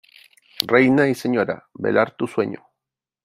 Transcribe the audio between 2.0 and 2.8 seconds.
tu sueño.